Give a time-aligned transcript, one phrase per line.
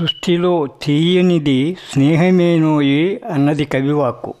[0.00, 4.34] సృష్టిలో తీయనిది స్నేహమేనోయి అన్నది కవివాక్కు.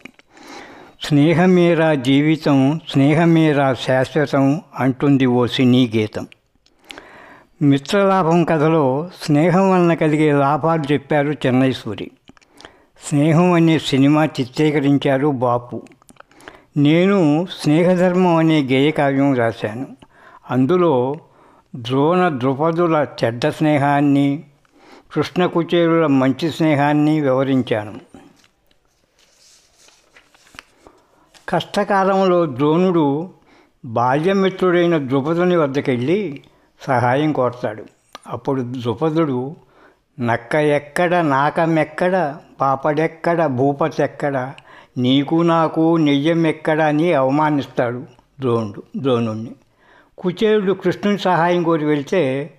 [1.02, 6.26] స్నేహమేరా జీవితం స్నేహమేరా శాశ్వతం అంటుంది ఓ సినీ గీతం.
[7.62, 12.10] మిత్రలాభం కథలో స్నేహం వలన కలిగే లాభాలు చెప్పారు చెన్నై సూరి
[13.08, 15.82] స్నేహం అనే సినిమా చిత్రీకరించారు బాపు.
[16.76, 19.86] నేను స్నేహధర్మం అనే గేయకావ్యం రాశాను.
[20.50, 21.16] అందులో
[21.76, 24.42] ద్రోణ ద్రుపదుల చెడ్డ స్నేహాన్ని
[25.12, 28.00] కృష్ణ కుచేరుల మంచి స్నేహాన్ని వివరించాను.
[31.48, 33.30] కష్టకాలంలో ద్రోణుడు
[33.84, 36.42] బాల్యమిత్రుడైన ద్రుపదుని వద్దకెళ్ళి
[36.86, 37.84] సహాయం కోరతాడు.
[38.26, 39.56] అప్పుడు ద్రుపదుడు
[40.20, 44.52] నక్క ఎక్కడ నాకమెక్కడ పాపడెక్కడ భూపతెక్కడ
[44.98, 48.04] నీకు నాకు నెయ్యం ఎక్కడ అని అవమానిస్తాడు
[48.40, 49.50] ద్రోణుడు ద్రోణుణ్ణి.
[50.18, 52.54] కుచేరుడు కృష్ణుని సహాయం కోరి వెళ్తే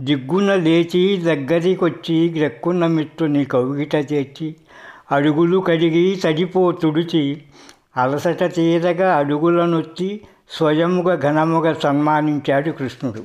[0.00, 4.56] దిగ్గున లేచి దగ్గరికొచ్చి గ్రక్కున్న మిత్రుని కౌగిట చేర్చి
[5.10, 7.42] అడుగులు కడిగి తడిపో తుడిచి
[7.96, 10.20] అలసట తీరగా అడుగులనొచ్చి
[10.50, 13.22] స్వయముగా ఘనముగా సన్మానించాడు కృష్ణుడు.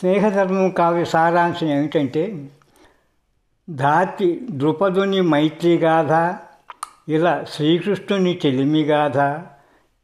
[0.00, 2.48] స్నేహధర్మం కావ్య సారాంశం ఏమిటంటే
[3.70, 6.38] ధాతి ద్రుపదుని మైత్రిగాథ
[7.08, 9.16] ఇలా శ్రీకృష్ణుని చెలిమిగాథ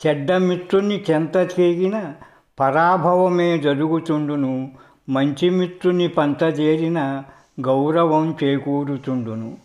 [0.07, 2.15] చెడ్డ మిత్రుని చెంత చేగిన
[2.61, 4.71] పరాభవమే జరుగుతుండును
[5.09, 7.25] మంచి మిత్రుని పంతజేరిన
[7.61, 9.57] గౌరవం చేకూరుతుండును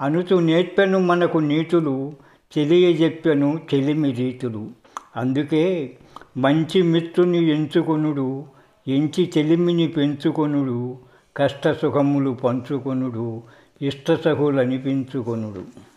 [0.00, 2.12] అనుచు నేర్పెను మనకు నీతులు
[2.52, 4.70] తెలియజెప్పెను చెలిమి రీతులు.
[5.16, 5.96] అందుకే
[6.36, 8.44] మంచి మిత్రుని ఎంచుకొనుడు
[8.88, 10.98] ఎంచి చెలిమిని పెంచుకొనుడు
[11.36, 13.42] కష్ట సుఖములు పంచుకొనుడు
[13.82, 15.91] ఇష్టసహులనిపించుకొనుడు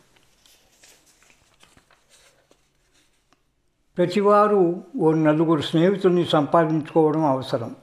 [3.98, 7.76] ప్రతివారు ఓ నలుగురు స్నేహితుల్ని సంపాదించుకోవడం అవసరం.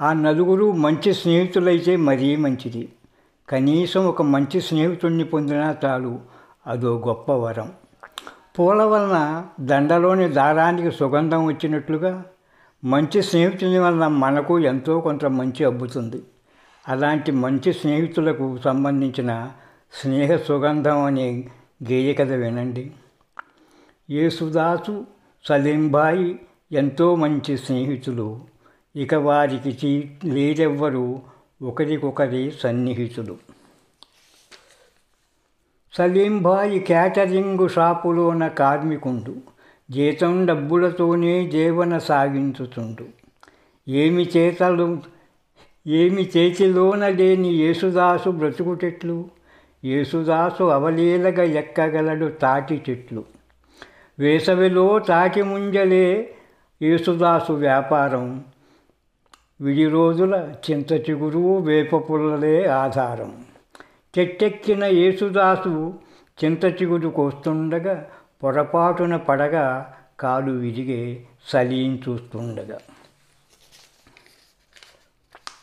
[0.00, 2.92] ఆ నలుగురు మంచి స్నేహితులైతే మరీ మంచిది.
[3.48, 6.18] కనీసం ఒక మంచి స్నేహితుడిని పొందినా చాలు
[6.66, 7.72] అదో గొప్ప వరం.
[8.58, 12.24] పూల వలన దండలోని దారానికి సుగంధం వచ్చినట్లుగా
[12.84, 16.22] మంచి స్నేహితుని వలన మనకు ఎంతో కొంత మంచి అబ్బుతుంది.
[16.88, 19.50] అలాంటి మంచి స్నేహితులకు సంబంధించిన
[20.02, 21.48] స్నేహ సుగంధం అనే
[21.90, 22.90] గేయ కథ వినండి.
[24.10, 25.15] యేసుదాసు
[25.48, 26.38] సలీంబాయి
[26.72, 28.40] ఎంతో మంచి స్నేహితులు.
[28.96, 31.22] ఇక వారికి చీ లేరెవ్వరు
[31.62, 33.36] ఒకరికొకరి సన్నిహితులు.
[35.92, 39.34] సలీంబాయి క్యాటరింగు షాపులోన కార్మికుండు.
[39.90, 43.04] జీతం డబ్బులతోనే జీవన సాగించుతుండు.
[43.88, 45.02] ఏమి చేతలు
[45.86, 49.28] ఏమి చేతిలోన లేని యేసుదాసు బ్రతుకుటెట్లు?
[49.84, 53.35] యేసుదాసు అవలీలగా ఎక్కగలడు తాటి చెట్లు?
[54.18, 56.34] వేసవిలో తాటి ముంజలే
[56.82, 58.44] యేసుదాసు వ్యాపారం.
[59.60, 63.44] విడి రోజుల చింత చిగురు వేప పుల్లలే ఆధారం.
[64.18, 65.94] చెట్టెక్కిన యేసుదాసు
[66.44, 68.06] చింత చిగురు కోస్తుండగా
[68.42, 72.78] పొరపాటున పడగా కాలు విరిగే సలీం చూస్తుండగా.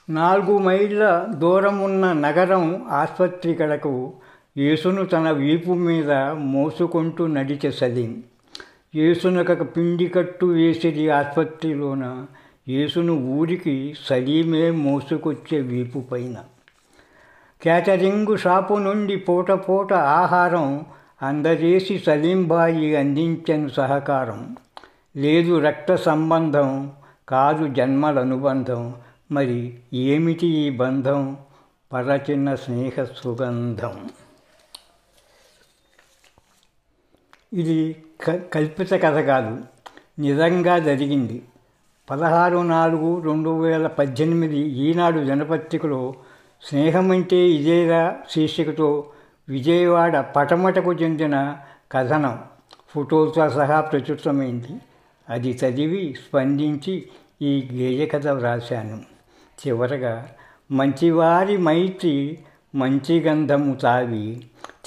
[0.09, 4.13] నాలుగు మైళ్ళ దూరం ఉన్న నగరం ఆసుపత్రి కడకు
[4.57, 6.11] యేసును తన వీపు మీద
[6.51, 8.23] మోసుకుంటూ నడిచే సలీం.
[8.95, 12.25] యేసునక పిండి కట్టు వేసేది ఆసుపత్రిలోన
[12.69, 16.35] యేసును ఊరికి సలీమే మోసుకొచ్చే వీపు పైన.
[17.61, 20.85] క్యాటరింగు షాపు నుండి పూట పూట ఆహారం
[21.21, 24.55] అందజేసి సలీంబాయి అందించను సహకారం.
[25.17, 26.91] లేదు రక్త సంబంధం
[27.29, 28.95] కాదు జన్మల అనుబంధం.
[29.31, 31.37] మరి ఏమిటి ఈ బంధం?
[31.93, 34.09] పరచిన స్నేహ సుగంధం.
[37.53, 39.57] ఇది క కల్పిత కథ కాదు.
[40.19, 41.41] నిజంగా జరిగింది.
[42.09, 46.13] పదహారు నాలుగు రెండు వేల పద్దెనిమిది ఈనాడు దినపత్రికలో
[46.63, 49.05] స్నేహమంటే ఇదేరా శీర్షికతో
[49.49, 51.57] విజయవాడ పటమటకు చెందిన
[51.91, 52.39] కథనం.
[52.89, 54.81] ఫోటోలతో సహా ప్రచురితమైంది.
[55.29, 57.07] అది చదివి స్పందించి
[57.41, 59.01] ఈ గేయ కథ వ్రాశాను.
[59.67, 60.29] చివరగా
[60.71, 62.37] మంచివారి మైత్రి
[62.75, 64.41] మంచి గంధము తావి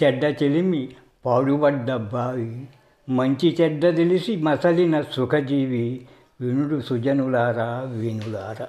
[0.05, 0.89] చెడ్డ చెలిమి
[1.27, 2.67] పాడుబడ్డ బావి
[3.09, 6.07] మంచి చెడ్డ తెలిసి మసలిన సుఖజీవి
[6.41, 7.69] వినుడు సుజనులారా
[8.01, 8.67] వినులారా.